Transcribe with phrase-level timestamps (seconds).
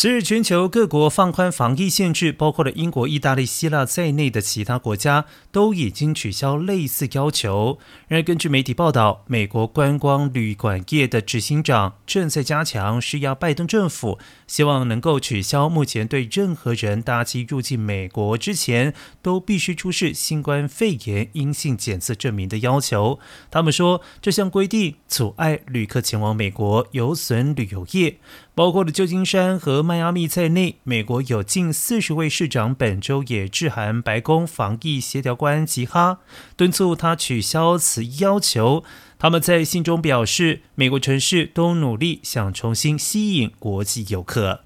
[0.00, 7.78] 随日全球各国放宽防疫限制，包括了英国、意大利、希腊在内的其他国家都已经取消类似要求。
[8.08, 23.18] 然而，根据媒体报道，美国观光旅馆业的执行长正在加强施压拜登政府，希望能够取消目前对任何人搭机入境美国之前都必须出示新冠肺炎阴性检测证明的要求。
[23.50, 28.16] 他们说，这项规定阻碍旅客前往美国，有损旅游业。
[28.52, 36.20] 包括了旧金山和迈阿密在内，美国有近四十位市长本周也致函白宫防疫协调官吉哈，
[36.56, 38.84] 敦促他取消此要求。
[39.18, 44.60] 他们在信中表示，美国城市都努力想重新吸引国际游客。